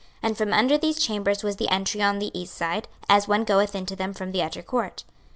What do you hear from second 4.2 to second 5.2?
the utter court.